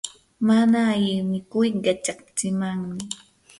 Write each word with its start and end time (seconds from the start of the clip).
mana 0.47 0.77
alli 0.91 1.15
mikuy 1.31 1.69
qichatsimanmi. 1.83 3.01